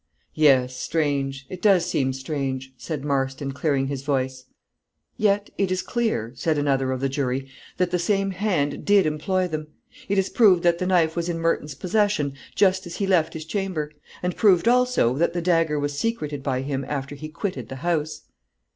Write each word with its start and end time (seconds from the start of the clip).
"Yes, 0.33 0.75
strange; 0.77 1.45
it 1.47 1.61
does 1.61 1.85
seem 1.85 2.11
strange," 2.11 2.73
said 2.75 3.05
Marston, 3.05 3.51
clearing 3.51 3.85
his 3.85 4.01
voice. 4.01 4.45
"Yet, 5.15 5.51
it 5.59 5.71
is 5.71 5.83
clear," 5.83 6.31
said 6.33 6.57
another 6.57 6.91
of 6.91 7.01
the 7.01 7.07
jury, 7.07 7.47
"that 7.77 7.91
the 7.91 7.99
same 7.99 8.31
hand 8.31 8.83
did 8.83 9.05
employ 9.05 9.47
them. 9.47 9.67
It 10.09 10.17
is 10.17 10.31
proved 10.31 10.63
that 10.63 10.79
the 10.79 10.87
knife 10.87 11.15
was 11.15 11.29
in 11.29 11.37
Merton's 11.37 11.75
possession 11.75 12.33
just 12.55 12.87
as 12.87 12.95
he 12.95 13.05
left 13.05 13.35
his 13.35 13.45
chamber; 13.45 13.91
and 14.23 14.35
proved, 14.35 14.67
also, 14.67 15.13
that 15.17 15.33
the 15.33 15.39
dagger 15.41 15.79
was 15.79 15.99
secreted 15.99 16.41
by 16.41 16.61
him 16.63 16.83
after 16.87 17.13
he 17.13 17.29
quitted 17.29 17.69
the 17.69 17.75
house." 17.85 18.21